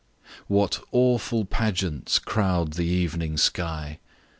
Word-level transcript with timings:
WHAT 0.47 0.79
awful 0.91 1.45
pageants 1.45 2.17
crowd 2.17 2.73
the 2.73 2.87
evening 2.87 3.37
sky! 3.37 3.99